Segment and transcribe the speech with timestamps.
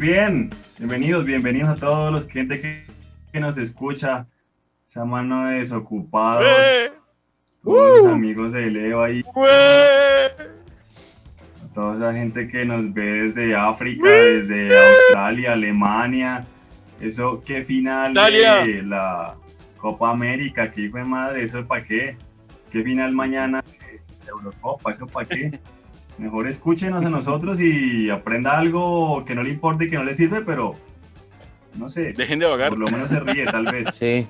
[0.00, 0.48] bien,
[0.78, 2.86] bienvenidos, bienvenidos a todos los gente que,
[3.30, 4.26] que nos escucha,
[4.88, 6.90] esa mano de desocupados, ¡Eh!
[7.62, 8.14] todos los ¡Uh!
[8.14, 9.20] amigos de Leo ahí,
[11.62, 16.46] a toda esa gente que nos ve desde África, desde Australia, Alemania,
[16.98, 18.64] eso, qué final Italia.
[18.64, 19.36] de la
[19.76, 22.16] Copa América, qué hijo de madre, eso para qué,
[22.72, 25.60] qué final mañana de Eurocopa, eso para qué.
[26.20, 30.12] Mejor escúchenos a nosotros y aprenda algo que no le importe y que no le
[30.14, 30.74] sirve, pero
[31.76, 32.68] no sé, Dejen de vagar.
[32.68, 33.88] por lo menos se ríe tal vez.
[33.98, 34.26] Sí.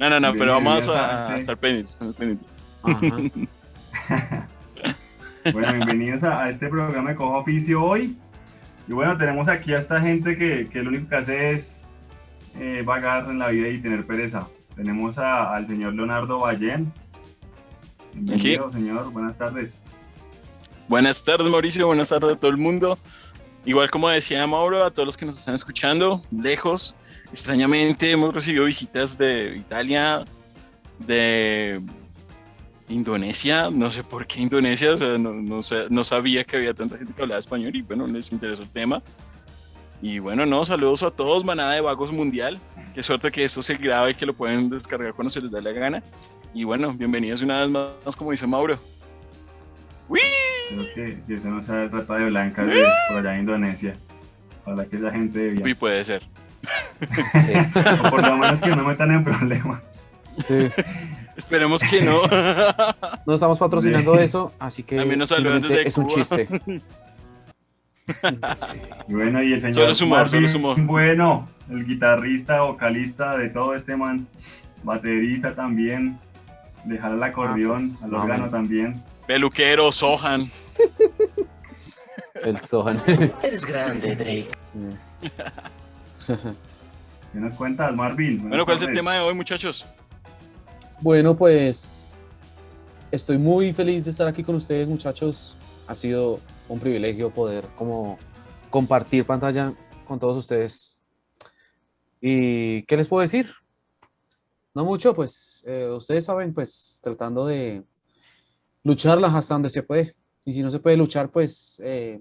[0.00, 1.98] No, no, no, pero vamos a a, estar pendientes.
[5.52, 8.16] Bueno, bienvenidos a, a este programa de Cojo Oficio hoy.
[8.88, 11.80] Y bueno, tenemos aquí a esta gente que, que lo único que hace es
[12.56, 14.46] eh, vagar en la vida y tener pereza.
[14.76, 16.92] Tenemos a- al señor Leonardo Ballén.
[18.14, 19.10] Bienvenido, señor.
[19.12, 19.80] Buenas tardes.
[20.88, 21.86] Buenas tardes, Mauricio.
[21.86, 22.98] Buenas tardes a todo el mundo.
[23.64, 26.94] Igual como decía Mauro, a todos los que nos están escuchando, lejos.
[27.30, 30.24] Extrañamente hemos recibido visitas de Italia,
[30.98, 31.80] de
[32.88, 33.70] Indonesia.
[33.70, 37.38] No sé por qué Indonesia, o sea, no, sabía que había tanta gente que hablaba
[37.38, 39.00] español y bueno, les interesó el tema.
[40.02, 42.58] Y bueno, no, saludos a todos, manada de vagos mundial.
[42.92, 45.62] Qué suerte que esto se grabe y que lo pueden descargar cuando se les dé
[45.62, 46.02] la gana.
[46.52, 48.80] Y bueno, bienvenidos una vez más, como dice Mauro.
[50.08, 50.20] ¡Uy!
[50.74, 53.96] Creo que, que eso no se trata de blancas de por allá en Indonesia.
[54.64, 55.76] Ojalá que esa gente de Uy, bien.
[55.76, 56.22] puede ser.
[56.62, 57.52] Sí.
[58.06, 59.82] O por lo menos que no metan en problemas.
[60.46, 60.68] sí.
[61.36, 62.20] Esperemos que no.
[63.26, 64.24] No estamos patrocinando Sí.
[64.24, 66.46] eso, así que A mí nos saludan desde es un chiste.
[69.08, 70.80] Y bueno, y el señor Solo es humor, Marvin solo es humor.
[70.82, 74.26] Bueno, el guitarrista, vocalista de todo este man,
[74.82, 76.18] baterista también,
[76.86, 79.02] le jala el acordeón, pues, al órgano también.
[79.32, 80.50] Peluquero, Sohan.
[82.44, 83.02] El Sohan.
[83.42, 84.50] Eres grande, Drake.
[86.26, 88.42] ¿Qué nos cuentas, Marvin?
[88.42, 89.86] Buenas Bueno, ¿cuál es el tema de hoy, muchachos?
[91.00, 92.20] Bueno, pues
[93.10, 95.56] estoy muy feliz de estar aquí con ustedes, muchachos.
[95.86, 98.18] Ha sido un privilegio poder como
[98.68, 99.72] compartir pantalla
[100.06, 101.00] con todos ustedes.
[102.20, 103.50] ¿Y qué les puedo decir?
[104.74, 107.82] No mucho, pues eh, ustedes saben, pues tratando de
[108.84, 110.14] lucharlas hasta donde se puede.
[110.44, 112.20] Y si no se puede luchar, pues eh,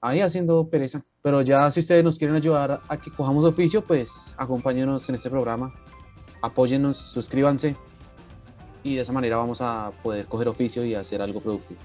[0.00, 1.04] ahí haciendo pereza.
[1.22, 5.30] Pero ya si ustedes nos quieren ayudar a que cojamos oficio, pues acompáñenos en este
[5.30, 5.72] programa.
[6.42, 7.76] Apóyennos, suscríbanse.
[8.82, 11.80] Y de esa manera vamos a poder coger oficio y hacer algo productivo.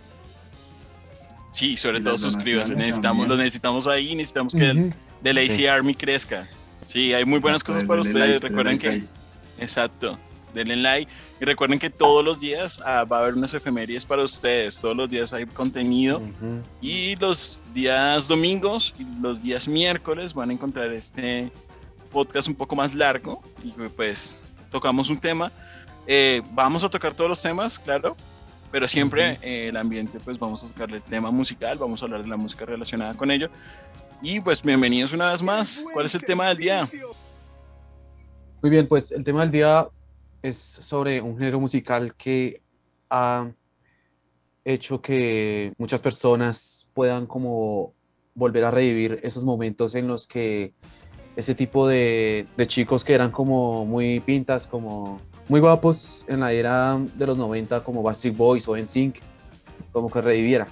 [1.51, 2.75] Sí, sobre Y todo suscríbanse.
[2.75, 5.67] Necesitamos, lo necesitamos ahí, necesitamos que el The Lazy Sí.
[5.67, 6.47] Army crezca.
[6.85, 8.41] Sí, hay muy buenas cosas para ustedes.
[8.41, 9.03] recuerden que.
[9.59, 10.17] Exacto.
[10.53, 11.11] Denle like.
[11.39, 14.79] Y recuerden que todos los días ah, va a haber unas efemérides para ustedes.
[14.79, 16.19] Todos los días hay contenido.
[16.19, 16.61] Ujú.
[16.81, 21.51] Y los días domingos y los días miércoles van a encontrar este
[22.11, 24.33] podcast un poco más largo y pues
[24.69, 25.51] tocamos un tema.
[26.07, 28.15] Eh, vamos a tocar todos los temas, claro,
[28.71, 32.23] pero siempre eh, el ambiente pues vamos a tocarle el tema musical, vamos a hablar
[32.23, 33.49] de la música relacionada con ello.
[34.21, 35.83] Y pues bienvenidos una vez más.
[35.93, 36.89] ¿Cuál es el tema del día?
[38.61, 39.87] Muy bien, pues el tema del día
[40.41, 42.61] es sobre un género musical que
[43.09, 43.49] ha
[44.63, 47.93] hecho que muchas personas puedan como
[48.33, 50.73] volver a revivir esos momentos en los que
[51.35, 56.51] ese tipo de, de chicos que eran como muy pintas, como muy guapos en la
[56.51, 59.17] era de los 90 como Backstreet Boys o NSYNC,
[59.91, 60.67] como que reviviera,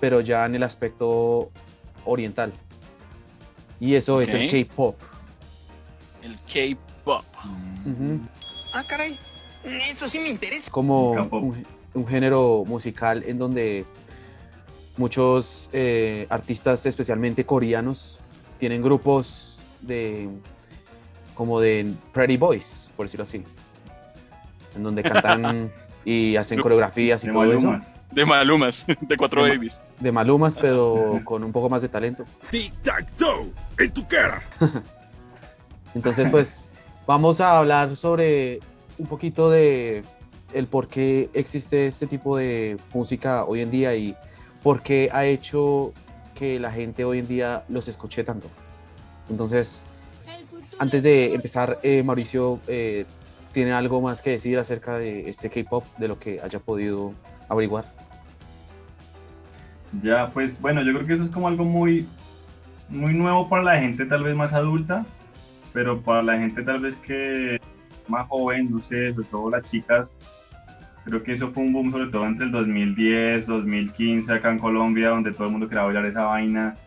[0.00, 1.50] pero ya en el aspecto
[2.04, 2.52] oriental.
[3.78, 4.50] Y eso es el.
[4.50, 4.96] K-pop.
[6.22, 7.24] El K-pop.
[8.72, 9.18] Ah, caray.
[9.64, 10.70] Eso sí me interesa.
[10.70, 13.84] como un, un género musical en donde
[14.96, 18.18] muchos eh, artistas, especialmente coreanos,
[18.58, 20.28] tienen grupos de
[21.34, 23.42] como de Pretty Boys, por decirlo así,
[24.74, 25.68] en donde cantan
[26.04, 27.96] y hacen coreografías y De todo eso, Malumas.
[28.10, 29.80] De Malumas, de Cuatro De Ma- Babies.
[30.00, 32.24] de malumas, pero con un poco más de talento.
[32.50, 34.42] Tic-tac-toe, en tu cara.
[35.94, 36.70] Entonces, pues
[37.06, 38.60] vamos a hablar sobre
[38.98, 40.02] un poquito de
[40.52, 44.16] el por qué existe este tipo de música hoy en día y
[44.62, 45.92] por qué ha hecho
[46.34, 48.48] que la gente hoy en día los escuche tanto.
[49.28, 49.84] Entonces,
[50.78, 53.06] antes de empezar, eh, Mauricio, eh,
[53.52, 57.12] ¿tiene algo más que decir acerca de este K-pop, de lo que haya podido
[57.48, 57.86] averiguar?
[60.02, 62.06] Ya, pues bueno, yo creo que eso es como algo muy,
[62.88, 65.06] muy nuevo para la gente tal vez más adulta,
[65.76, 67.60] pero para la gente tal vez que
[68.08, 70.16] más joven, no sé, sobre todo las chicas,
[71.04, 75.10] creo que eso fue un boom sobre todo entre el 2010, 2015 acá en Colombia,
[75.10, 76.78] donde todo el mundo quería bailar esa vaina.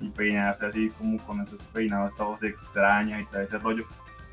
[0.00, 3.84] y peinarse así como con esos peinados todos extraños y todo ese rollo.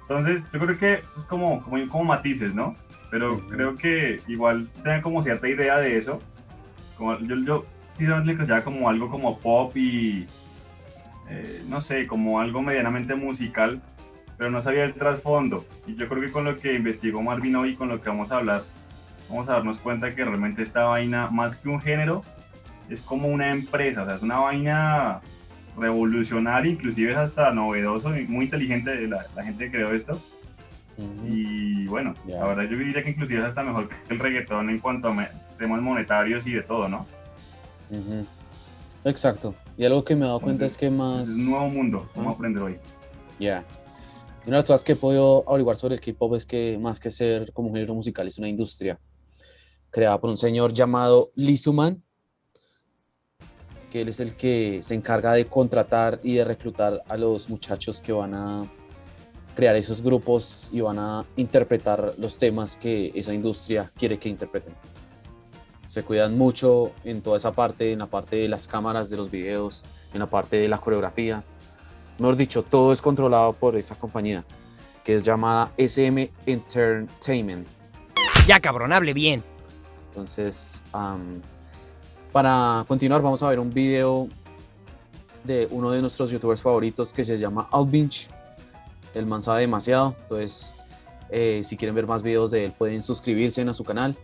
[0.01, 2.75] Entonces, yo creo que es como, como, como matices, ¿no?
[3.09, 6.19] Pero creo que igual tengan como cierta idea de eso.
[6.97, 7.65] Como, yo, yo
[7.97, 10.27] sabía que sea como algo como pop y,
[11.31, 13.81] eh, no sé, como algo medianamente musical,
[14.37, 15.65] pero no sabía el trasfondo.
[15.87, 18.31] Y yo creo que con lo que investigó Marvin hoy y con lo que vamos
[18.31, 18.63] a hablar,
[19.29, 22.23] vamos a darnos cuenta que realmente esta vaina, más que un género,
[22.89, 25.21] es como una empresa, o sea, es una vaina
[25.77, 30.19] revolucionaria, inclusive es hasta novedoso y muy inteligente la, la gente que creó esto.
[30.97, 31.25] Ujú.
[31.27, 32.39] Y bueno, Ya.
[32.39, 35.29] la verdad yo diría que inclusive es hasta mejor que el reggaetón en cuanto a
[35.57, 37.07] temas monetarios y de todo, ¿no?
[37.89, 38.25] Ujú.
[39.05, 39.55] Exacto.
[39.77, 41.23] Y algo que me he dado cuenta es que más...
[41.23, 42.35] Es un nuevo mundo, vamos a Ajá.
[42.37, 42.77] aprender hoy.
[43.39, 43.63] Ya.
[43.63, 43.82] Y
[44.45, 47.11] una de las cosas que he podido averiguar sobre el K-pop es que más que
[47.11, 48.99] ser como un género musical es una industria
[49.89, 52.03] creada por un señor llamado Lee Suman,
[53.91, 58.01] que él es el que se encarga de contratar y de reclutar a los muchachos
[58.01, 58.69] que van a
[59.55, 64.73] crear esos grupos y van a interpretar los temas que esa industria quiere que interpreten.
[65.87, 69.29] Se cuidan mucho en toda esa parte, en la parte de las cámaras, de los
[69.29, 71.43] videos, en la parte de la coreografía.
[72.19, 74.43] Mejor dicho, todo es controlado por esa compañía,
[75.03, 77.67] que es llamada SM Entertainment.
[78.47, 79.43] Ya cabrón, hable bien.
[80.09, 80.83] Entonces,
[82.31, 84.27] para continuar, vamos a ver un video
[85.43, 88.29] de uno de nuestros youtubers favoritos que se llama Alvinch.
[89.13, 90.15] El man sabe demasiado.
[90.23, 90.73] Entonces,
[91.29, 94.15] eh, si quieren ver más videos de él, pueden suscribirse a su canal.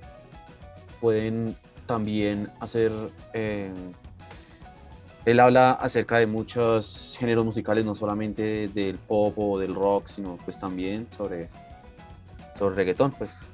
[1.01, 2.91] Pueden también hacer.
[3.33, 3.71] eh,
[5.29, 10.37] él habla acerca de muchos géneros musicales, no solamente del pop o del rock, sino
[10.37, 11.49] pues también sobre,
[12.57, 13.11] sobre reggaetón.
[13.11, 13.51] Pues,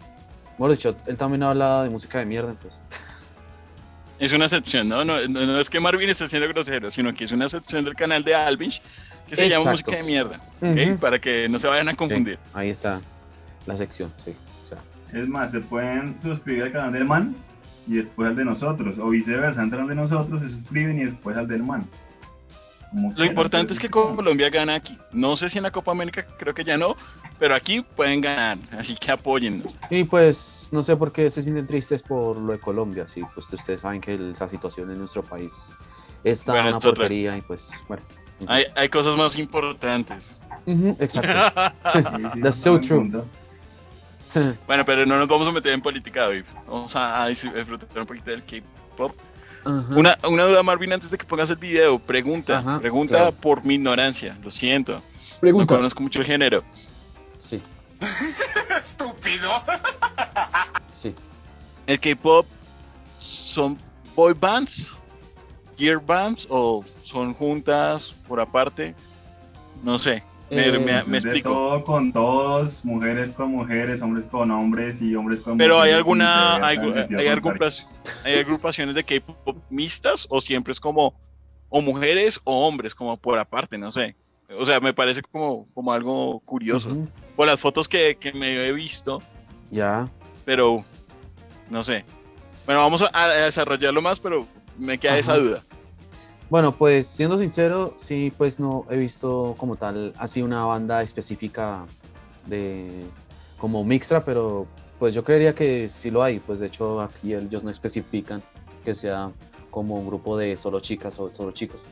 [0.58, 2.82] mejor dicho, él también habla de música de mierda, entonces.
[4.18, 5.04] Es una excepción, ¿no?
[5.04, 7.96] No, no, no es que Marvin esté siendo grosero, sino que es una excepción del
[7.96, 8.82] canal de Alvinch
[9.28, 9.72] que se llama.
[9.72, 10.90] Música de Mierda, ¿ok?
[10.90, 10.98] Ujú.
[11.00, 12.40] Para que no se vayan a confundir.
[12.54, 13.02] Ahí está
[13.66, 14.34] la sección, sí.
[14.64, 14.78] O sea,
[15.20, 17.36] Es más, se pueden suscribir al canal del man
[17.88, 21.38] y después al de nosotros, o viceversa, entran al de nosotros, se suscriben y después
[21.38, 21.84] al del man.
[22.90, 23.90] Como Lo importante es que.
[23.90, 24.98] Colombia gana aquí.
[25.12, 26.96] No sé si en la Copa América creo que ya no,
[27.40, 29.78] pero aquí pueden ganar, así que apóyennos.
[29.90, 33.52] Y pues no sé por qué se sienten tristes por lo de Colombia, sí, pues
[33.52, 35.76] ustedes saben que esa situación en nuestro país
[36.24, 36.92] está Bueno, una otra.
[36.92, 38.04] porquería y pues bueno.
[38.48, 40.40] Hay, hay cosas más importantes.
[40.66, 41.64] Ujú, exacto.
[41.94, 42.00] Sí,
[42.34, 43.12] sí, That's so true.
[44.68, 46.44] Bueno, pero no nos vamos a meter en política, David.
[46.68, 49.16] Vamos a, disfrutar un poquito del K-pop.
[49.66, 51.98] Una, una duda, Marvin, antes de que pongas el video.
[51.98, 53.32] Pregunta, Ajá, pregunta claro.
[53.32, 54.38] por mi ignorancia.
[54.44, 54.94] Lo siento.
[54.94, 55.76] No Pregunta.
[55.76, 56.64] conozco mucho el género.
[57.40, 57.62] Sí,
[58.86, 59.64] ¡Estúpido!
[60.94, 61.14] sí.
[61.88, 62.46] ¿El K-pop
[63.20, 63.78] son
[64.16, 64.88] boy bands,
[65.78, 68.96] gear bands o son juntas por aparte?
[69.84, 70.24] No sé.
[70.50, 71.50] Me, Eh, me- me explico.
[71.50, 75.96] todo con todos, mujeres con mujeres, hombres con hombres y hombres con Pero hay mujeres,
[75.98, 77.42] alguna, y hay, sentido hay contrario.
[77.42, 77.86] agrupaci-
[78.24, 81.16] hay agrupaciones de K-pop mixtas o siempre es como
[81.70, 84.16] o mujeres o hombres como por aparte, no sé.
[84.58, 86.90] O sea, me parece como, como algo curioso.
[86.90, 89.22] Ujú, Por las fotos que, que me he visto,
[89.72, 90.08] Ya.
[90.46, 90.86] pero
[91.72, 92.06] no sé.
[92.68, 94.46] Bueno, vamos a, a desarrollarlo más, pero
[94.78, 95.42] me queda esa Ajá.
[95.42, 95.64] duda.
[96.50, 101.86] Bueno, pues siendo sincero, sí, pues no he visto como tal así una banda específica
[102.46, 103.06] de
[103.58, 104.68] como mixta, pero
[105.00, 106.40] pues yo creería que sí lo hay.
[106.40, 108.44] Pues de hecho aquí ellos no especifican
[108.84, 109.32] que sea
[109.72, 111.86] como un grupo de solo chicas o solo chicos,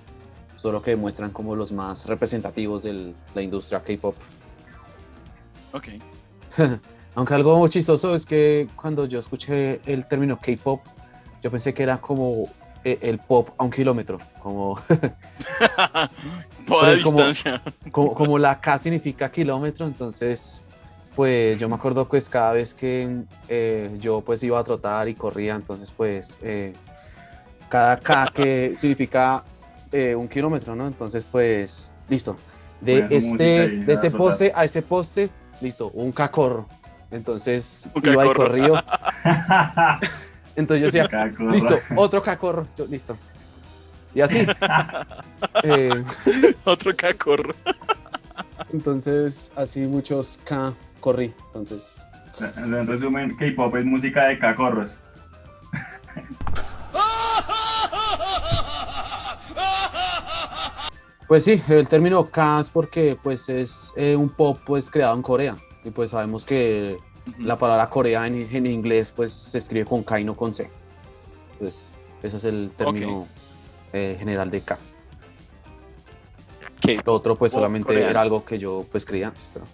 [0.55, 4.15] solo que muestran como los más representativos de la industria K-pop.
[5.73, 5.87] Ok.
[7.15, 10.81] Aunque algo muy chistoso es que cuando yo escuché el término K-pop,
[11.41, 12.47] yo pensé que era como
[12.83, 14.77] el pop a un kilómetro, como
[16.67, 17.61] Toda como- distancia.
[17.91, 20.63] como, como la K significa kilómetro, entonces
[21.15, 25.13] pues yo me acuerdo pues cada vez que eh, yo pues iba a trotar y
[25.15, 26.73] corría, entonces pues eh,
[27.69, 29.43] cada K que significa
[29.91, 30.87] eh, un kilómetro, ¿no?
[30.87, 32.35] Entonces pues listo,
[32.81, 35.29] de este, de este poste a este poste,
[35.61, 36.67] listo, un K corro.
[37.11, 38.55] Entonces Un iba y cacorro.
[40.55, 41.51] entonces yo decía, Cacorro.
[41.51, 43.17] listo, otro K corro, yo, listo.
[44.15, 44.45] Y así.
[45.63, 46.03] Eh,
[46.63, 47.53] Otro cacorro.
[48.71, 51.33] Entonces, así muchos K corrí.
[51.47, 52.05] Entonces,
[52.57, 54.91] En resumen, K-pop es música de cacorros.
[61.27, 65.21] pues sí, el término K es porque pues es eh, un pop pues creado en
[65.21, 65.55] Corea.
[65.83, 66.97] Y pues sabemos que
[67.39, 70.69] la palabra Corea en, en inglés pues se escribe con K y no con C.
[71.53, 73.27] Entonces, ese es el término
[73.93, 74.77] eh, general de K.
[77.05, 78.09] Lo otro pues O solamente coreano.
[78.09, 79.65] era algo que yo pues creía antes, pero,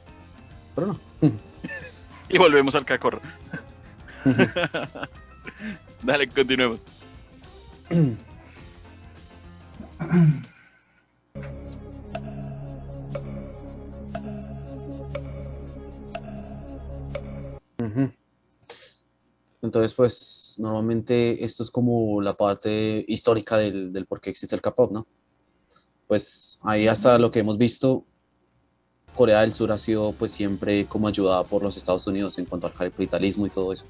[0.76, 1.00] pero no.
[2.32, 3.20] Y volvemos al cacorro.
[6.04, 6.86] Dale, continuemos.
[19.62, 24.62] Entonces, pues, normalmente esto es como la parte histórica del, del por qué existe el
[24.62, 25.08] K-pop, ¿no?
[26.08, 28.06] Pues ahí hasta lo que hemos visto,
[29.16, 32.68] Corea del Sur ha sido pues siempre como ayudada por los Estados Unidos en cuanto
[32.68, 33.86] al capitalismo y todo eso.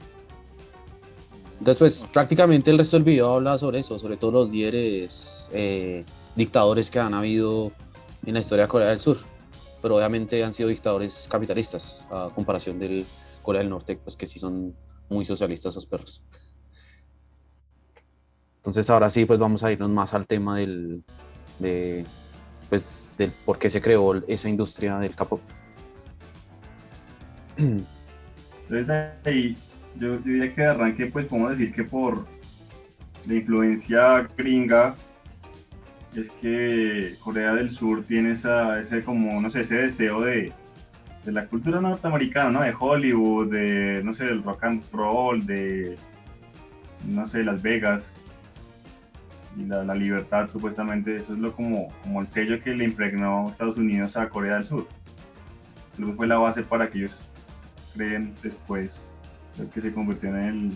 [1.60, 6.06] Entonces, pues prácticamente el resto del video habla sobre eso, sobre todos los líderes eh,
[6.36, 7.72] dictadores que han habido
[8.26, 9.18] en la historia de Corea del Sur.
[9.82, 13.06] Pero obviamente han sido dictadores capitalistas, a comparación del
[13.44, 14.74] Corea del Norte, pues que sí son
[15.10, 16.24] muy socialistas esos perros.
[18.58, 21.04] Entonces ahora sí, pues vamos a irnos más al tema del,
[21.60, 22.06] de,
[22.70, 25.42] pues, del por qué se creó esa industria del K-pop.
[27.58, 29.58] Entonces ahí,
[29.96, 32.25] yo, yo diría que arranque, pues podemos decir que por
[33.25, 34.96] la influencia gringa,
[36.16, 40.51] es que Corea del Sur tiene esa, ese como, no sé, ese deseo de,
[41.26, 42.62] de la cultura norteamericana, ¿no?
[42.62, 45.98] De Hollywood, de, no sé, del rock and roll, de,
[47.08, 48.22] no sé, Las Vegas,
[49.58, 53.78] y la, libertad, supuestamente, eso es lo como, como el sello que le impregnó Estados
[53.78, 54.88] Unidos a Corea del Sur.
[55.98, 57.16] Luego fue la base para que ellos
[57.94, 59.02] creen después
[59.74, 60.72] que se convirtió en el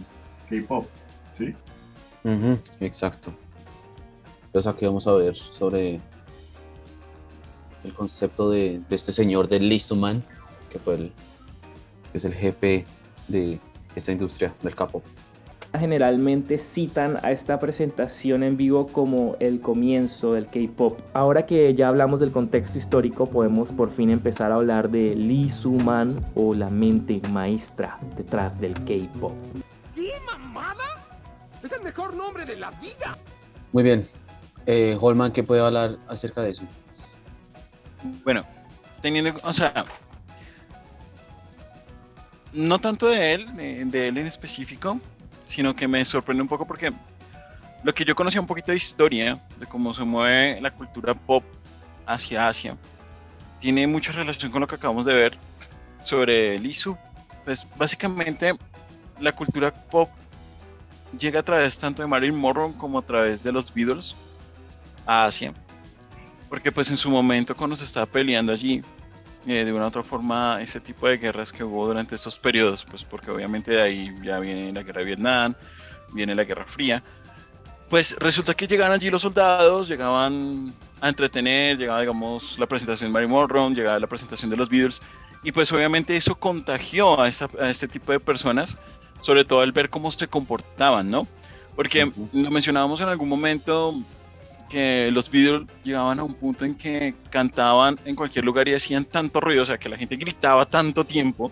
[0.50, 0.86] K-pop,
[1.38, 1.54] ¿sí?
[2.24, 3.34] Ujú, exacto.
[4.46, 6.02] Entonces aquí vamos a ver sobre
[7.84, 10.24] el concepto de, de este señor de Soo-man,
[10.74, 11.14] que fue el,
[12.12, 12.86] que es el jefe
[13.28, 13.60] de
[13.96, 15.04] esta industria del K-pop.
[15.76, 21.00] Generalmente citan a esta presentación en vivo como el comienzo del K-pop.
[21.14, 25.50] Ahora que ya hablamos del contexto histórico, podemos por fin empezar a hablar de Lee
[25.50, 29.34] Soo-man o la mente maestra detrás del K-pop.
[29.96, 30.84] ¿Qué mamada?
[31.64, 33.18] Es el mejor nombre de la vida.
[33.72, 34.08] Muy bien.
[34.66, 36.64] Eh, Holman, ¿qué puede hablar acerca de eso?
[38.24, 38.46] Bueno,
[39.02, 39.74] teniendo, o sea,
[42.54, 45.00] no tanto de él, de, él en específico,
[45.46, 46.92] sino que me sorprende un poco porque
[47.84, 51.44] lo que yo conocía un poquito de historia, de cómo se mueve la cultura pop
[52.06, 52.78] hacia Asia,
[53.60, 55.38] tiene mucha relación con lo que acabamos de ver
[56.04, 56.98] sobre Lisu.
[57.46, 58.54] Pues básicamente
[59.20, 60.10] la cultura pop
[61.18, 64.16] llega a través tanto de Marilyn Monroe como a través de los Beatles
[65.06, 65.54] a Asia.
[66.50, 68.84] Porque pues en su momento cuando se estaba peleando allí,
[69.46, 72.86] eh, de una u otra forma, ese tipo de guerras que hubo durante estos periodos,
[72.90, 75.56] pues porque obviamente de ahí ya viene la guerra de Vietnam,
[76.14, 77.04] viene la guerra fría,
[77.90, 83.14] pues resulta que llegaban allí los soldados, llegaban a entretener, llegaba digamos la presentación de
[83.14, 85.02] Mary Monroe, llegaba la presentación de los Beatles,
[85.44, 88.78] y pues obviamente eso contagió a, a este tipo de personas,
[89.22, 91.28] sobre todo al ver cómo se comportaban, ¿no?
[91.76, 93.96] Porque lo mencionábamos en algún momento,
[94.70, 99.06] que los Beatles llegaban a un punto en que cantaban en cualquier lugar y hacían
[99.06, 101.52] tanto ruido, o sea, que la gente gritaba tanto tiempo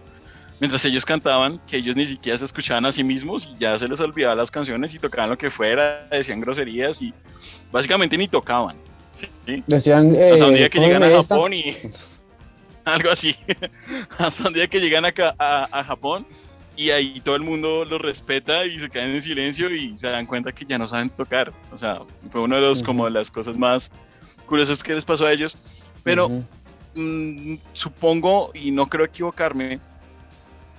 [0.62, 3.88] mientras ellos cantaban que ellos ni siquiera se escuchaban a sí mismos y ya se
[3.88, 7.13] les olvidaba las canciones y tocaban lo que fuera, decían groserías y
[7.72, 8.77] básicamente ni tocaban.
[9.46, 9.63] ¿sí?
[9.65, 11.10] Decían, Hasta un eh, día que llegan a.
[11.10, 11.75] Japón y
[12.86, 13.36] algo así.
[14.20, 16.27] Hasta un día que llegan acá a, a Japón
[16.82, 20.26] y ahí todo el mundo los respeta y se quedan en silencio y se dan
[20.26, 21.54] cuenta que ya no saben tocar.
[21.72, 22.88] O sea, fue uno de los Ujú.
[22.88, 23.92] como de las cosas más
[24.48, 25.60] curiosas que les pasó a ellos.
[26.04, 26.44] Pero Ujú.
[26.96, 29.80] mm, supongo, y no creo equivocarme,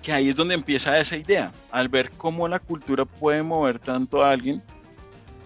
[0.03, 1.53] que ahí es donde empieza esa idea.
[1.71, 4.61] Al ver cómo la cultura puede mover tanto a alguien,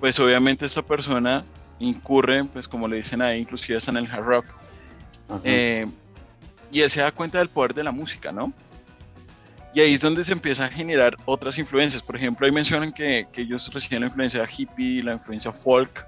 [0.01, 1.45] pues obviamente esta persona
[1.81, 4.47] incurre, pues como le dicen ahí, inclusive hasta en el hard rock,
[5.29, 5.41] Ajá.
[5.45, 5.87] eh,
[6.73, 8.55] y él se da cuenta del poder de la música, ¿no?
[9.77, 12.03] Y ahí es donde se empieza a generar otras influencias.
[12.03, 16.07] Por ejemplo, ahí mencionan que, que ellos reciben la influencia hippie, la influencia folk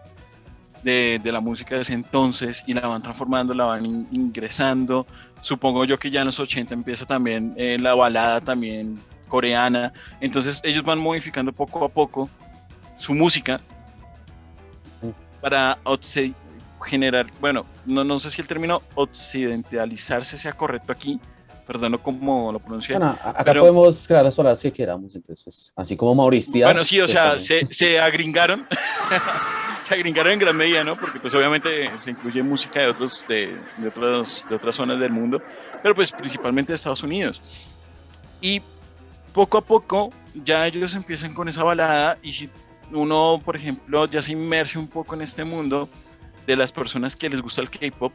[0.82, 5.06] de, de la música de ese entonces y la van transformando, la van in- ingresando.
[5.42, 8.98] Supongo yo que ya en los 80 empieza también eh, la balada también
[9.28, 9.92] coreana.
[10.22, 12.30] Entonces ellos van modificando poco a poco
[12.96, 13.60] su música
[15.42, 15.78] para
[16.86, 21.20] generar, bueno, no, no sé si el término occidentalizarse sea correcto aquí,
[21.68, 22.96] perdón como lo pronuncié.
[22.96, 26.64] Bueno, acá pero- podemos crear las palabras que queramos, entonces, pues, así como Mauricio.
[26.64, 28.66] Bueno, sí, o sea, se, se agringaron,
[29.82, 30.98] se agringaron en gran medida, ¿no?
[30.98, 35.12] Porque pues obviamente se incluye música de otros, de, de otros, de otras zonas del
[35.12, 35.42] mundo,
[35.82, 37.42] pero pues principalmente de Estados Unidos.
[38.40, 38.62] Y
[39.34, 42.48] poco a poco ya ellos empiezan con esa balada y si
[42.92, 45.86] uno, por ejemplo, ya se inmerse un poco en este mundo
[46.46, 48.12] de las personas que les gusta el K-pop,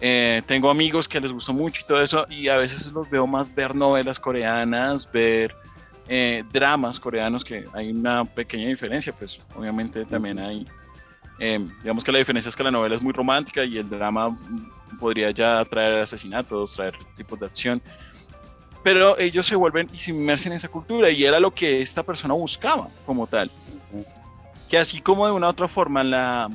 [0.00, 3.26] Eh, tengo amigos que les gusta mucho y todo eso, y a veces los veo
[3.26, 5.54] más ver novelas coreanas, ver
[6.08, 10.66] eh, dramas coreanos, que hay una pequeña diferencia, pues obviamente también hay,
[11.38, 14.36] eh, digamos que la diferencia es que la novela es muy romántica y el drama
[15.00, 17.82] podría ya traer asesinatos, traer tipos de acción,
[18.82, 22.02] pero ellos se vuelven y se inmersen en esa cultura y era lo que esta
[22.02, 23.50] persona buscaba como tal.
[24.68, 26.50] Que así como de una u otra forma la,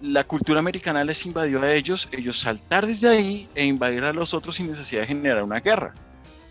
[0.00, 4.34] la cultura americana les invadió a ellos, ellos saltar desde ahí e invadir a los
[4.34, 5.94] otros sin necesidad de generar una guerra.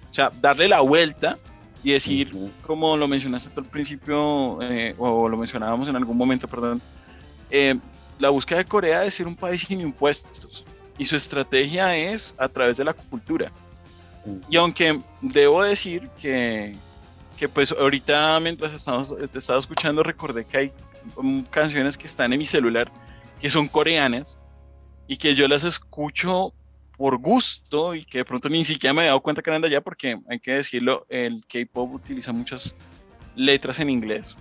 [0.10, 1.38] O sea, darle la vuelta
[1.84, 2.52] y decir, Ujú.
[2.66, 6.82] como lo mencionaste al principio, eh, o lo mencionábamos en algún momento, perdón,
[7.52, 7.76] eh,
[8.18, 10.66] la búsqueda de Corea de ser un país sin impuestos.
[10.98, 13.52] Y su estrategia es a través de la cultura.
[14.50, 16.76] Y aunque debo decir que,
[17.38, 20.72] que pues ahorita mientras estamos, te estaba escuchando recordé que hay
[21.18, 22.92] um, canciones que están en mi celular
[23.40, 24.40] que son coreanas
[25.08, 26.54] y que yo las escucho
[26.98, 29.68] por gusto y que de pronto ni siquiera me he dado cuenta que eran de
[29.68, 32.76] allá porque hay que decirlo, el K-pop utiliza muchas
[33.36, 34.36] letras en inglés,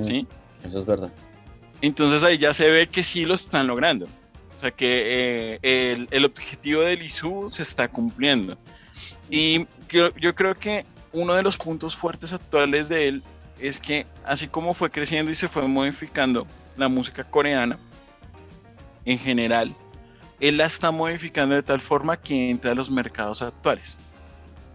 [0.00, 0.26] ¿sí?
[0.64, 1.12] Eso es verdad.
[1.80, 4.06] Entonces ahí ya se ve que sí lo están logrando.
[4.56, 8.56] O sea que eh, el, el objetivo del ISU se está cumpliendo.
[9.28, 13.22] Y yo, yo creo que uno de los puntos fuertes actuales de él
[13.60, 17.78] es que así como fue creciendo y se fue modificando la música coreana
[19.04, 19.74] en general,
[20.40, 23.96] él la está modificando de tal forma que entra a los mercados actuales.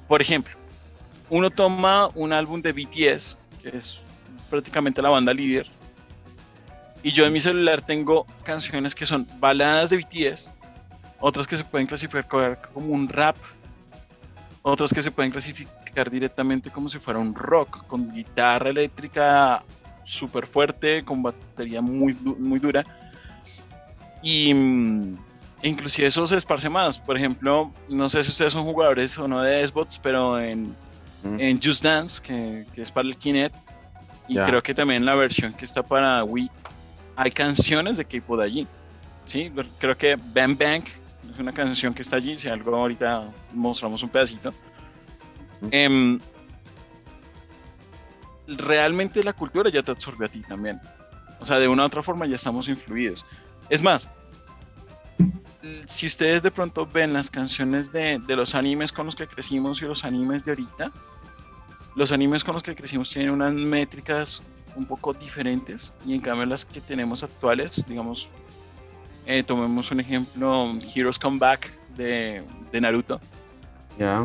[0.07, 0.53] Por ejemplo,
[1.29, 3.99] uno toma un álbum de BTS, que es
[4.49, 5.67] prácticamente la banda líder,
[7.01, 10.49] y yo en mi celular tengo canciones que son baladas de BTS,
[11.19, 13.37] otras que se pueden clasificar como un rap,
[14.61, 19.63] otras que se pueden clasificar directamente como si fuera un rock, con guitarra eléctrica
[20.03, 22.83] súper fuerte, con batería muy, muy dura.
[24.21, 25.17] Y mm,
[25.63, 26.99] inclusive eso se esparce más.
[26.99, 30.75] Por ejemplo, no sé si ustedes son jugadores o no de Xbox, pero en,
[31.23, 31.35] Mm.
[31.39, 33.53] en Just Dance, que, que es para el Kinect,
[34.29, 34.45] y Ya.
[34.45, 36.49] creo que también la versión que está para Wii,
[37.17, 38.67] hay canciones de K-pop de allí.
[39.25, 40.83] Sí, creo que Bang Bang
[41.31, 42.39] es una canción que está allí.
[42.39, 44.49] Si algo ahorita mostramos un pedacito.
[45.61, 45.69] Ujú.
[45.71, 46.19] Em,
[48.47, 50.79] realmente la cultura ya te absorbe a ti también.
[51.39, 53.25] O sea, de una u otra forma ya estamos influidos.
[53.69, 54.07] Es más,
[55.87, 59.81] si ustedes de pronto ven las canciones de, de los animes con los que crecimos
[59.81, 60.91] y los animes de ahorita,
[61.95, 64.41] los animes con los que crecimos tienen unas métricas
[64.75, 68.29] un poco diferentes y en cambio las que tenemos actuales, digamos,
[69.25, 73.19] eh, tomemos un ejemplo, Heroes Come Back de, de Naruto,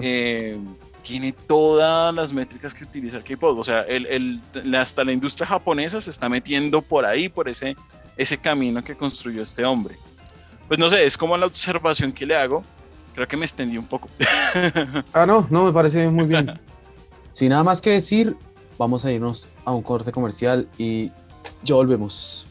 [0.02, 0.58] eh,
[1.02, 3.58] tiene todas las métricas que utiliza el K-pop.
[3.58, 4.40] O sea, el,
[4.76, 7.76] hasta la industria japonesa se está metiendo por ahí, por ese,
[8.16, 9.96] ese camino que construyó este hombre.
[10.68, 12.62] Pues no sé, es como la observación que le hago.
[13.14, 14.08] Creo que me extendí un poco.
[15.12, 16.58] Ah, no, no, me parece muy bien.
[17.32, 18.36] Sin nada más que decir,
[18.78, 21.10] vamos a irnos a un corte comercial y
[21.62, 22.46] ya volvemos.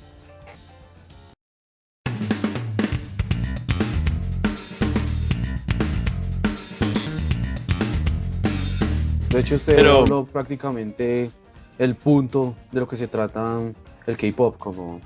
[9.29, 11.31] De hecho, usted Pero- habló prácticamente
[11.79, 13.59] el punto de lo que se trata
[14.05, 15.01] el K-pop como,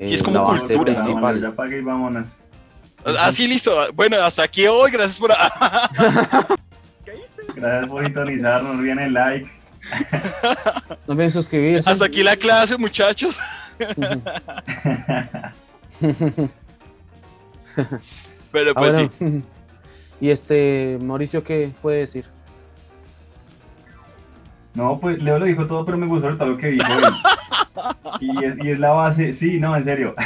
[0.00, 1.40] Y es eh, como la base cultura, principal.
[1.40, 2.38] Ya pagué y vámonos.
[3.20, 3.72] Así listo.
[3.94, 4.90] Bueno, hasta aquí hoy.
[4.90, 5.30] Gracias por.
[7.54, 9.50] Gracias por sintonizar, no olviden el like.
[11.06, 11.88] No olviden suscribirse.
[11.88, 13.40] hasta aquí la clase, muchachos.
[18.52, 19.10] Pero Ah, pues bueno.
[19.18, 19.42] sí.
[20.20, 22.24] Y este, Mauricio, ¿qué puede decir?
[24.74, 27.04] No, pues Leo lo dijo todo, pero me gustó ahorita lo que dijo él.
[28.20, 30.14] Y es, y es la base, sí, no, en serio.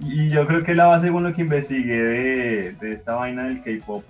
[0.00, 3.44] Y yo creo que es la base según lo que investigué de, de esta vaina
[3.44, 4.04] del K-pop.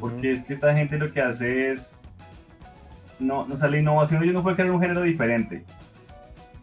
[0.00, 1.92] Porque es que esta gente lo que hace es.
[3.18, 5.64] No, o sea, la innovación de ellos no puede crear un género diferente.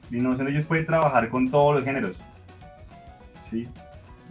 [0.10, 2.17] La innovación de ellos puede trabajar con todos los géneros.
[3.41, 3.67] ¿Sí?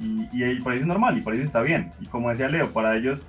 [0.00, 1.92] Y, y, y por eso es normal y por eso está bien.
[2.00, 3.22] Y como decía Leo, para ellos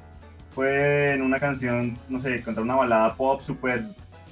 [0.55, 3.83] pueden una canción, no sé, contar una balada pop súper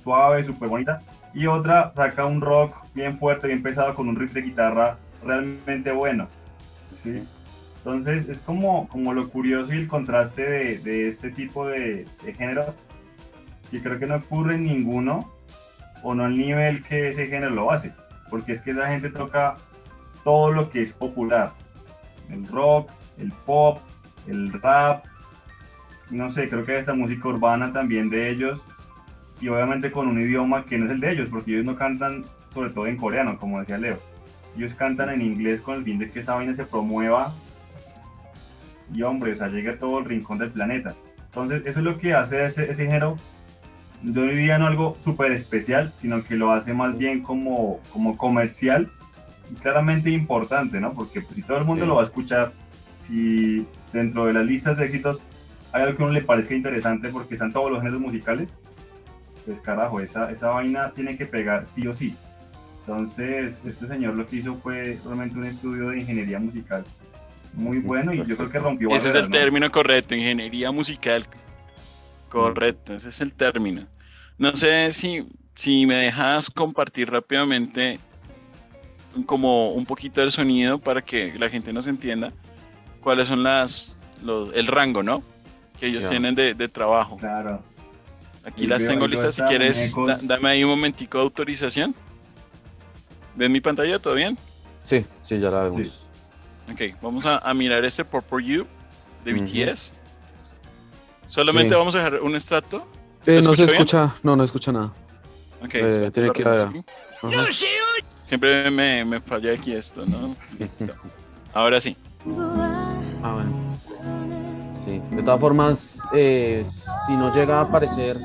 [0.01, 0.99] suave, súper bonita.
[1.33, 5.91] Y otra saca un rock bien fuerte, bien pesado, con un riff de guitarra realmente
[5.91, 6.27] bueno.
[6.91, 7.23] ¿Sí?
[7.77, 12.33] Entonces es como, como lo curioso y el contraste de, de este tipo de, de
[12.33, 12.75] género,
[13.71, 15.31] que creo que no ocurre en ninguno,
[16.03, 17.93] o no al nivel que ese género lo hace,
[18.29, 19.55] porque es que esa gente toca
[20.23, 21.53] todo lo que es popular,
[22.29, 23.79] el rock, el pop,
[24.27, 25.05] el rap,
[26.09, 28.63] no sé, creo que esta música urbana también de ellos,
[29.41, 32.23] y obviamente con un idioma que no es el de ellos, porque ellos no cantan
[32.53, 33.99] sobre todo en coreano, como decía Leo
[34.57, 37.33] ellos cantan en inglés con el fin de que esa vaina se promueva
[38.93, 40.93] y hombre, o sea, llegue a todo el rincón del planeta.
[41.25, 43.15] Entonces, eso es lo que hace ese, ese género,
[44.03, 48.91] yo diría no algo súper especial, sino que lo hace más bien como, como comercial
[49.49, 50.93] y claramente importante, ¿no?
[50.93, 51.89] Porque pues, si todo el mundo Sí.
[51.89, 52.51] lo va a escuchar,
[52.97, 55.21] si dentro de las listas de éxitos
[55.71, 58.57] hay algo que a uno le parezca interesante porque están todos los géneros musicales,
[59.45, 62.15] pues carajo, esa, esa vaina tiene que pegar sí o sí.
[62.81, 66.83] Entonces, este señor lo que hizo fue realmente un estudio de ingeniería musical
[67.53, 69.37] muy bueno y yo creo que rompió Ese es el ¿no?
[69.37, 71.25] término correcto, ingeniería musical.
[72.29, 73.87] Correcto, ese es el término.
[74.37, 77.99] No sé si, si me dejas compartir rápidamente
[79.25, 82.31] como un poquito del sonido para que la gente nos entienda
[83.01, 85.23] cuáles son las los, el rango, ¿no?
[85.79, 87.17] Que ellos tienen de, de trabajo.
[87.17, 87.63] Claro.
[88.43, 89.35] Aquí Y las tengo listas.
[89.35, 91.93] Si quieres, da- dame ahí un momentico de autorización.
[93.35, 93.99] ¿Ves mi pantalla?
[93.99, 94.37] ¿Todo bien?
[94.81, 96.07] Sí, sí, ya la vemos.
[96.71, 98.65] Ok, vamos a, a mirar este Purple You
[99.23, 99.33] de.
[99.33, 99.91] BTS.
[101.27, 101.77] Solamente Sí.
[101.77, 102.87] vamos a dejar un extracto.
[103.25, 103.75] Eh, no se escucha bien?
[103.75, 104.93] escucha, no, no escucha nada.
[105.63, 106.43] Ok, Eh, tiene que-.
[106.43, 106.71] Ajá.
[108.27, 110.35] Siempre me, me falla aquí esto, ¿no?
[110.57, 110.93] Listo.
[111.53, 111.95] Ahora sí.
[113.23, 113.63] Ah, bueno.
[114.83, 115.01] Sí.
[115.11, 116.65] De todas formas, eh,
[117.05, 118.19] si no llega a aparecer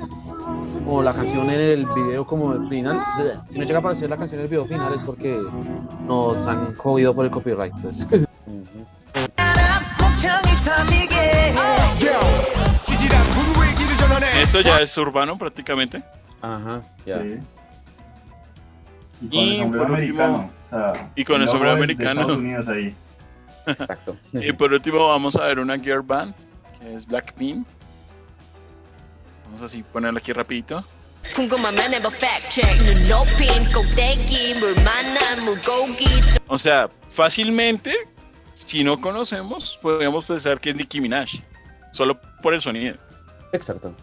[0.87, 3.01] como la canción en el video como el final,
[3.49, 5.39] si no llega a aparecer la canción en el video final es porque
[6.07, 7.75] nos han jodido por el copyright.
[7.83, 8.07] pues.
[14.41, 16.03] Esto ya es urbano prácticamente.
[16.41, 17.21] Ajá, ya.
[17.23, 17.39] Sí.
[19.23, 20.51] Y con Y el sombrero último- americano.
[20.67, 22.21] o sea, y con el logo sombrero de americano.
[22.21, 22.95] Estados Unidos ahí.
[23.67, 24.17] Exacto.
[24.33, 26.35] Y por último vamos a ver una girl band,
[26.81, 27.67] es Blackpink.
[29.45, 30.85] Vamos así ponerlo aquí rapidito.
[36.47, 37.95] O sea, fácilmente,
[38.53, 41.31] si no conocemos, podríamos pensar que es Nicki Minaj,
[41.93, 42.97] solo por el sonido.
[43.53, 43.95] Exacto.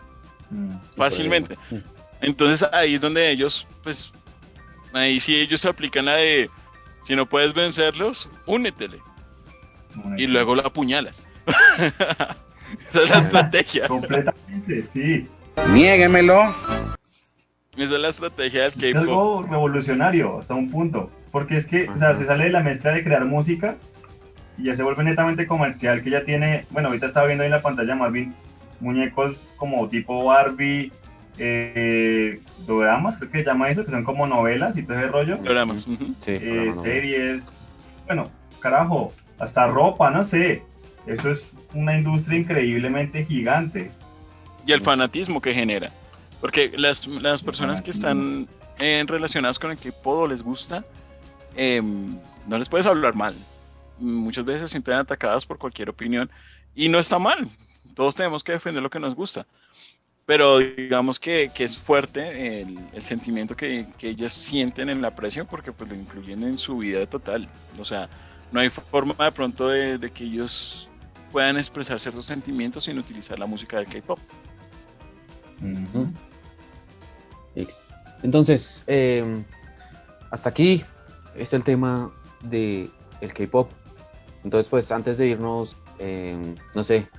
[0.50, 0.76] Mm.
[0.98, 1.58] Fácilmente.
[1.72, 1.78] Mm.
[2.22, 4.12] Entonces ahí es donde ellos, pues,
[4.94, 6.50] ahí sí ellos aplican la de,
[7.04, 9.00] si no puedes vencerlos, únetele.
[10.18, 11.22] Y luego la apuñalas.
[12.90, 13.88] Esa es la estrategia.
[13.88, 15.28] Completamente, sí.
[15.72, 16.44] Niéguemelo.
[17.78, 18.98] Esa es la estrategia del Es K-pop.
[19.10, 21.10] algo revolucionario hasta un punto.
[21.32, 23.76] Porque es que, o sea, se sale de la mezcla de crear música
[24.58, 27.54] y ya se vuelve netamente comercial, que ya tiene, bueno, ahorita estaba viendo ahí en
[27.56, 28.34] la pantalla Marvin,
[28.80, 30.92] muñecos como tipo Barbie,
[31.40, 35.38] eh, doramas, creo que se llama eso, que son como novelas y todo ese rollo.
[35.40, 35.88] Programas.
[35.88, 36.06] ujú.
[36.20, 37.68] Sí, eh, series,
[38.06, 40.62] bueno, carajo, hasta ropa, no sé.
[41.06, 43.92] Eso es una industria increíblemente gigante.
[44.66, 45.92] Y el fanatismo que genera.
[46.40, 48.48] Porque las, las personas que están
[48.80, 50.86] eh, relacionadas con el K-pop les gusta,
[51.56, 53.36] em, no les puedes hablar mal.
[54.00, 56.30] Muchas veces se sienten atacadas por cualquier opinión
[56.76, 57.50] y no está mal.
[57.96, 59.46] Todos tenemos que defender lo que nos gusta.
[60.26, 65.10] Pero digamos que, que es fuerte el, el sentimiento que, que ellas sienten en la
[65.10, 67.50] aprecio porque pues lo incluyen en su vida total.
[67.78, 68.10] O sea,
[68.52, 70.88] no hay forma de pronto de, de que ellos
[71.34, 74.20] puedan expresar ciertos sentimientos sin utilizar la música del K-pop.
[78.22, 79.44] Entonces, eh,
[80.30, 80.86] hasta aquí
[81.36, 83.72] es el tema de el K-pop.
[84.44, 86.38] Entonces, pues antes de irnos, eh,
[86.76, 87.10] no sé,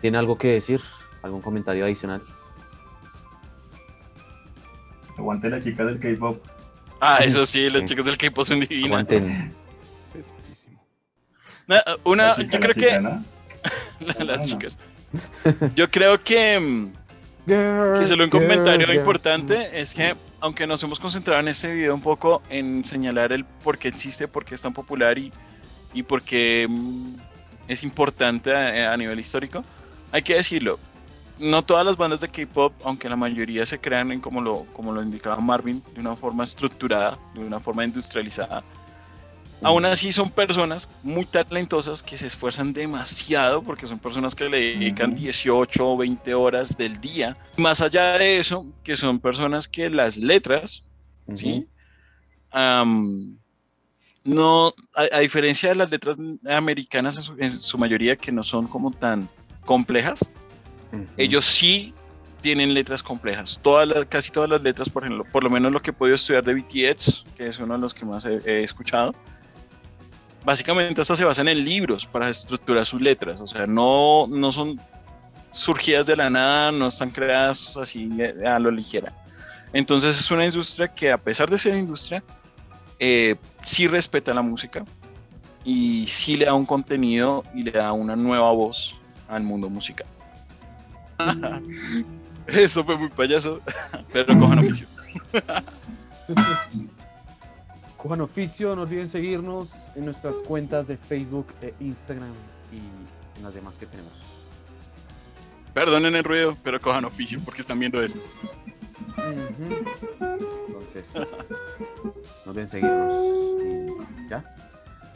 [0.00, 0.80] ¿tiene algo que decir?
[1.22, 2.22] ¿Algún comentario adicional?
[5.16, 6.40] Aguante las chicas del K-pop.
[7.00, 7.88] Ah, eso sí, los Sí.
[7.88, 8.86] chicos del K-pop son divinas.
[8.90, 9.52] Aguanten.
[10.16, 10.32] Es
[12.04, 13.37] Una, chica, yo creo chica, que ¿no?
[14.24, 14.44] las Bueno.
[14.44, 14.78] chicas.
[15.74, 16.92] Yo creo que, mm,
[17.46, 22.00] que solo un comentario importante es que aunque nos hemos concentrado en este video un
[22.02, 25.32] poco en señalar el por qué existe, por qué es tan popular y,
[25.92, 27.16] y por qué mm,
[27.68, 29.64] es importante a, a nivel histórico,
[30.12, 30.78] hay que decirlo.
[31.38, 34.92] No todas las bandas de K-pop, aunque la mayoría se crean en como lo, como
[34.92, 38.64] lo indicaba Marvin, de una forma estructurada, de una forma industrializada,
[39.62, 44.58] Aún así son personas muy talentosas que se esfuerzan demasiado porque son personas que le
[44.58, 45.20] dedican Ujú.
[45.20, 47.36] 18 o 20 horas del día.
[47.56, 50.84] Más allá de eso, que son personas que las letras,
[51.34, 51.66] ¿sí?
[52.50, 53.36] Am,
[54.22, 56.16] no, a, a diferencia de las letras
[56.48, 59.28] americanas en su, en su mayoría que no son como tan
[59.64, 60.20] complejas,
[61.16, 61.92] ellos sí
[62.40, 63.58] tienen letras complejas.
[63.62, 66.14] Todas las, casi todas las letras, por ejemplo, por lo menos lo que he podido
[66.14, 69.14] estudiar de BTS, que es uno de los que más he, he escuchado,
[70.48, 73.38] básicamente hasta se basan en libros para estructurar sus letras.
[73.38, 74.80] O sea, no, no son
[75.52, 78.10] surgidas de la nada, no están creadas así
[78.46, 79.12] a lo ligera.
[79.74, 82.24] Entonces es una industria que a pesar de ser industria,
[82.98, 84.86] eh, sí respeta la música
[85.64, 88.96] y sí le da un contenido y le da una nueva voz
[89.28, 90.06] al mundo musical.
[92.46, 93.60] Eso fue muy payaso,
[94.14, 94.86] pero cojan oficio.
[97.98, 102.32] Cojan oficio, no olviden seguirnos en nuestras cuentas de Facebook, e Instagram
[102.72, 102.78] y
[103.38, 104.12] en las demás que tenemos.
[105.74, 108.20] Perdonen el ruido, pero cojan oficio porque están viendo esto.
[110.68, 111.10] Entonces,
[112.46, 113.14] no olviden seguirnos.
[114.16, 114.44] Y ya,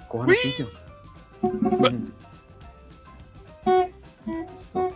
[0.09, 0.69] cojan oficio.
[4.55, 4.93] Listo.